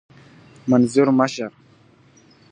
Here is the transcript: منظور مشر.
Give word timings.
منظور 0.67 1.11
مشر. 1.11 1.51